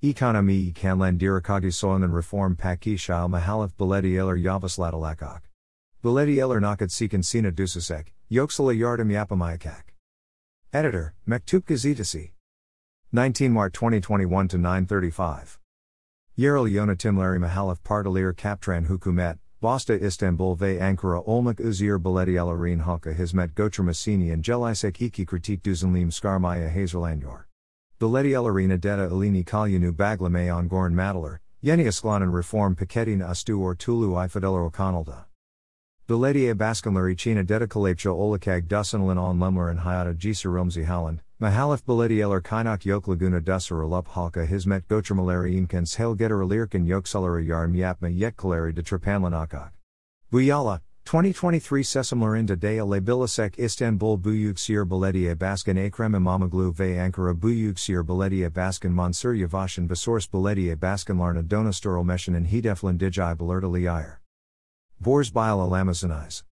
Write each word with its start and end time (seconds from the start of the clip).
Economy 0.00 0.72
kanlan 0.72 1.18
dirakagi 1.18 1.72
soinen 1.72 2.12
reform 2.12 2.54
paki 2.54 2.96
shal 2.96 3.28
mahalif 3.28 3.72
beledi 3.72 4.16
eller 4.16 4.36
yavaslatalakak. 4.36 5.40
Beledi 6.04 6.38
eller 6.40 6.60
nakat 6.60 6.90
sikan 6.90 7.24
sina 7.24 7.50
dusasek, 7.50 8.12
yoksala 8.30 8.72
yardim 8.78 9.10
yapamayakak. 9.10 9.96
Editor, 10.72 11.14
Mektup 11.26 11.64
Gazetasi. 11.64 12.30
19 13.10 13.50
Mart 13.50 13.72
2021 13.72 14.48
to 14.48 14.56
935. 14.56 15.58
Yerel 16.36 16.68
yönetimleri 16.68 17.40
mahalif 17.40 17.82
partilir 17.82 18.32
kaptran 18.36 18.86
hukumet, 18.86 19.38
Bosta 19.60 20.00
Istanbul 20.00 20.54
ve 20.54 20.78
Ankara 20.80 21.20
olmak 21.20 21.58
Uzir 21.58 21.86
üzere 21.86 22.04
belediyelerin 22.04 22.78
halka 22.78 23.10
hizmet 23.10 23.56
götürmesini 23.56 24.28
incelisek 24.28 25.02
iki 25.02 25.26
kritik 25.26 25.64
düzenlim 25.64 26.12
skarmaya 26.12 26.68
hazırlanıyor. 28.00 28.54
Belediyelerin 28.54 28.70
adeta 28.70 29.06
ilini 29.06 29.44
kalyanu 29.44 29.98
baglamay 29.98 30.52
ongoran 30.52 30.92
madalar, 30.92 31.40
yeni 31.62 31.88
ıslanan 31.88 32.38
reform 32.38 32.74
paketin 32.74 33.20
ustu 33.20 33.54
ortulu 33.54 34.24
ifadeler 34.24 34.72
kanalda. 34.72 35.28
Belediye 36.08 36.58
başkanları 36.58 37.10
için 37.10 37.36
adeta 37.36 37.68
kalepçe 37.68 38.10
olakag 38.10 38.70
dusanlin 38.70 39.16
onlemlerin 39.16 39.76
hayata 39.76 40.12
gisirumzi 40.12 40.84
halland, 40.84 41.18
mahalif 41.38 41.88
belediyeler 41.88 42.42
kaynak 42.42 42.86
yok 42.86 43.08
laguna 43.08 43.46
dusaralup 43.46 44.08
halka 44.08 44.42
hizmet 44.42 44.88
götürmeleri 44.88 45.54
imkans 45.54 45.98
helgeteralirken 45.98 46.84
yoksulları 46.84 47.42
yarım 47.42 47.74
yapma 47.74 48.08
yetkileri 48.08 48.76
de 48.76 48.82
trepanlanakak. 48.82 49.72
Buyala, 50.32 50.80
2023 51.08 51.86
Sesimlerinde 51.86 52.62
de 52.62 52.82
Alabilisek 52.82 53.58
Istanbul 53.58 54.24
Büyükşehir 54.24 54.90
Belediye 54.90 55.40
Baskin 55.40 55.76
Ekrem 55.76 56.14
İmamoglu 56.14 56.74
ve 56.78 57.02
Ankara 57.02 57.42
Büyükşehir 57.42 58.08
Belediye 58.08 58.54
Baskin 58.56 58.92
Mansur 58.92 59.34
Yavaş'ın 59.34 59.90
Besors 59.90 60.32
Belediye 60.32 60.82
Baskinlarına 60.82 61.50
Donastorulmeşinin 61.50 62.44
Hedeflin 62.44 63.00
Dicai 63.00 63.38
Belirtili 63.40 63.90
Ayer. 63.90 64.18
Bors 65.00 65.30
Bile 65.30 65.40
Alamazanize. 65.40 66.44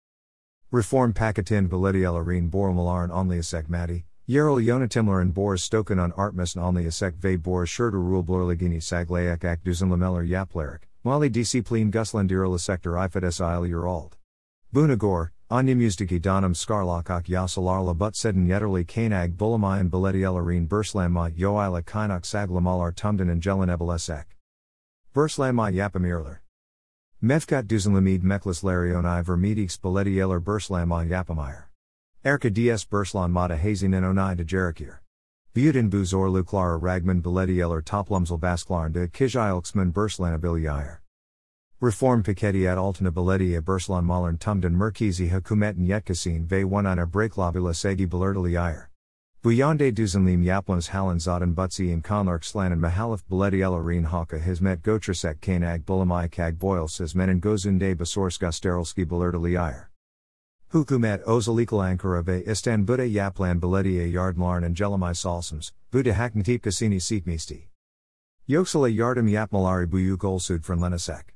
Reform 0.74 1.12
Paketin 1.12 1.70
Belediyelerin 1.70 2.52
Bormaların 2.52 3.10
Onliasek 3.10 3.68
Mati, 3.68 4.04
Yerel 4.26 4.60
Yönetimlerin 4.60 5.36
Boris 5.36 5.64
Stoken 5.64 5.98
on 5.98 6.10
Artmasın 6.10 6.60
Onliasek 6.60 7.24
ve 7.24 7.44
Boris 7.44 7.70
Schurter 7.70 8.00
Rulblurligini 8.00 8.80
Saglayak 8.80 9.44
Ak 9.44 9.64
Düzenlemeler 9.64 10.22
Yaplerik, 10.22 10.82
Mali 11.04 11.34
Discipline 11.34 11.90
Guslendirala 11.90 12.58
Sector 12.58 13.06
Ifedes 13.06 13.40
Il 13.40 13.66
Yerald. 13.66 14.25
Bunagor, 14.74 15.30
Anyamüzdeki 15.48 16.20
Donum 16.20 16.52
Skarlakak 16.52 17.28
Yasalarla 17.28 17.96
Yetterli 17.96 18.84
Kanag 18.84 19.36
Bulamayan 19.36 19.88
Belediyelerin 19.88 20.66
Burslanma 20.66 21.30
Yoila 21.30 21.82
Kainak 21.82 22.22
Saglamalar 22.22 22.92
Tumdan 22.92 23.30
and 23.30 23.40
Jelen 23.40 23.70
Ebelesek. 23.70 24.24
Burslanma 25.14 25.72
Yapamirler. 25.72 26.38
Mevkat 27.22 27.68
Düzenlemid 27.68 28.22
Meklis 28.22 28.62
Larionai 28.64 29.24
Vermedix 29.24 29.78
Belediyeler 29.78 30.40
Burslanma 30.40 31.08
Yapamir. 31.08 31.66
Erka 32.24 32.50
DS 32.50 32.84
Burslan 32.84 33.30
Mata 33.30 33.56
Hazinen 33.56 34.02
Onai 34.02 34.36
de 34.36 34.44
Jerekir. 34.44 34.98
Buden 35.54 35.88
Buzor 35.88 36.82
Ragman 36.82 37.22
Belediyeler 37.22 37.82
Toplumsel 37.82 38.38
Basklarn 38.38 38.92
de 38.92 39.06
Kijilksman 39.06 39.92
Burslanabilyir. 39.92 40.98
Reform 41.86 42.24
Piketi 42.24 42.66
at 42.66 42.78
Altına 42.78 43.14
Belediye 43.14 43.60
Burslan 43.60 44.04
Malern 44.04 44.36
Tumdan 44.36 44.72
Merkizi 44.72 45.28
Hukumetin 45.28 45.84
Yetkasin 45.84 46.50
ve 46.50 46.64
one 46.64 46.84
Wanana 46.84 47.06
Breaklabila 47.06 47.72
Segi 47.74 48.08
Belirtili 48.08 48.82
Buyande 49.44 49.94
Düzenlim 49.94 50.42
Yaplans 50.42 50.88
Hallen 50.88 51.18
Zaden 51.18 51.54
Butzi 51.54 51.92
in 51.92 52.02
Konlark 52.02 52.44
Slanen 52.44 52.80
Mahalif 52.80 53.22
Belediyelerin 53.30 54.04
Haka 54.04 54.36
Hizmet 54.36 54.82
Götresek 54.82 55.40
Kanag 55.40 55.84
Bulamai 55.84 56.28
Kag 56.28 56.58
Boils 56.58 56.98
Hizmenen 56.98 57.40
Gozunde 57.40 57.94
Besors 57.94 58.38
Gasterelski 58.38 59.04
Belirtili 59.04 59.56
Hukumet 60.72 61.22
Özellikle 61.26 61.76
Ankara 61.76 62.26
ve 62.26 62.44
İstanbul'da 62.44 63.04
yapılan 63.04 63.62
belediye 63.62 64.08
yardımların 64.08 64.70
incelemai 64.70 65.14
salsams, 65.14 65.70
bu 65.92 66.04
da 66.04 66.18
haknatip 66.18 66.62
kasini 66.62 67.00
sikmisti. 67.00 67.68
Yoksala 68.48 68.88
yardım 68.88 69.28
yapmaları 69.28 69.92
büyük 69.92 70.24
olsud 70.24 70.62
fırlanacak. 70.62 71.35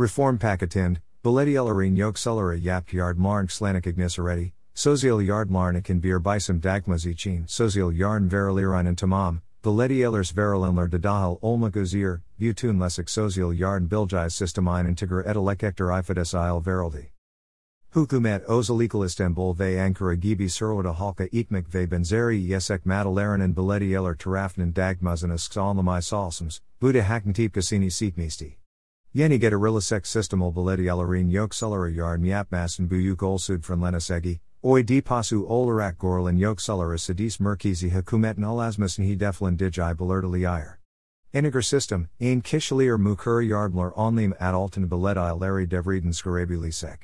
Reform 0.00 0.38
paketind, 0.38 0.96
belediyelerin 1.24 1.96
yoksulları 1.96 2.56
yap 2.58 2.94
yardımların 2.94 3.46
slanikignisareti, 3.46 4.52
sosyal 4.74 5.22
yardımlarını 5.22 5.84
bir 5.84 6.24
bisam 6.24 6.62
dagmaz 6.62 7.06
için 7.06 7.44
sosyal 7.46 7.92
yarın 7.92 8.32
verilirinin 8.32 8.94
tamam, 8.94 9.38
belediyelers 9.64 10.36
verilenler 10.36 10.92
de 10.92 11.02
dahil 11.02 11.36
olmak 11.42 11.76
üzere, 11.76 12.20
bütün 12.38 12.80
lesik 12.80 13.10
sosyal 13.10 13.54
yarın 13.54 13.90
bilgiz 13.90 14.34
sistemin 14.34 14.86
integre 14.90 15.20
etelekekter 15.30 16.00
ifades 16.00 16.34
il 16.34 16.66
verildi. 16.66 17.10
Hukumet 17.92 18.42
Özellikle 18.48 19.06
İstanbul 19.06 19.58
ve 19.58 19.82
Ankara 19.82 20.14
gibi 20.14 20.50
Sırada 20.50 21.00
halka 21.00 21.24
ekmek 21.24 21.74
ve 21.74 21.90
benzeri 21.90 22.40
yesek 22.40 22.86
madallarının 22.86 23.56
belediyeler 23.56 24.16
tarafından 24.16 24.76
dagmazınız 24.76 25.50
anlamai 25.56 26.02
salsams, 26.02 26.58
bu 26.82 26.94
da 26.94 27.08
haknatip 27.08 27.54
kasini 27.54 27.90
sikmisti. 27.90 28.59
Yeni 29.14 29.40
getirilisek 29.40 30.06
sistemel 30.06 30.56
belediyelerin 30.56 31.30
yoksulları 31.30 31.90
yardım 31.90 32.24
yapmasın 32.24 32.90
büyük 32.90 33.22
olsud 33.22 33.64
oy 34.62 34.88
di 34.88 35.02
pasu 35.02 35.46
olarak 35.46 36.00
gorlin 36.00 36.36
yoksulları 36.36 36.98
sidis 36.98 37.40
merkizi 37.40 37.90
hükümetin 37.90 38.42
alazmasın 38.42 39.02
hedeflin 39.02 39.58
dicai 39.58 39.98
belirtili 39.98 40.48
ayer. 40.48 40.78
Eniger 41.34 41.62
system, 41.62 42.06
ein 42.20 42.40
kişiler 42.40 42.96
mukuri 42.96 43.46
yardımlar 43.46 43.90
onlim 43.96 44.32
at 44.32 44.54
altın 44.54 44.90
belediyeleri 44.90 45.70
devreden 45.70 46.10
skarabilisek. 46.10 47.00